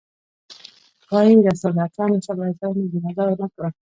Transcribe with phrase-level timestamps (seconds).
[1.11, 2.27] وايي رسول اکرم ص
[2.77, 3.69] يې جنازه ونه کړه.